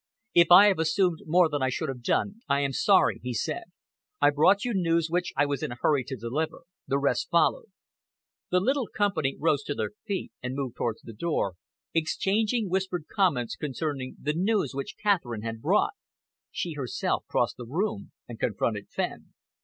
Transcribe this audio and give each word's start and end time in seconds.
"If 0.33 0.47
I 0.49 0.65
have 0.65 0.79
assumed 0.79 1.19
more 1.27 1.47
than 1.47 1.61
I 1.61 1.69
should 1.69 1.87
have 1.89 2.01
done, 2.01 2.41
I 2.49 2.61
am 2.61 2.73
sorry," 2.73 3.19
he 3.21 3.35
said. 3.35 3.65
"I 4.19 4.31
brought 4.31 4.65
you 4.65 4.73
news 4.73 5.11
which 5.11 5.31
I 5.37 5.45
was 5.45 5.61
in 5.61 5.71
a 5.71 5.77
hurry 5.79 6.03
to 6.05 6.15
deliver. 6.15 6.63
The 6.87 6.97
rest 6.97 7.29
followed." 7.29 7.67
The 8.49 8.59
little 8.61 8.87
company 8.87 9.35
rose 9.39 9.61
to 9.65 9.75
their 9.75 9.91
feet 10.07 10.31
and 10.41 10.55
moved 10.55 10.75
towards 10.77 11.03
the 11.03 11.13
door, 11.13 11.53
exchanging 11.93 12.67
whispered 12.67 13.05
comments 13.13 13.55
concerning 13.55 14.15
the 14.19 14.33
news 14.33 14.73
which 14.73 14.95
Catherine 14.99 15.43
had 15.43 15.61
brought. 15.61 15.93
She 16.49 16.73
herself 16.73 17.23
crossed 17.29 17.57
the 17.57 17.67
room 17.67 18.11
and 18.27 18.39
confronted 18.39 18.89
Fenn. 18.89 19.35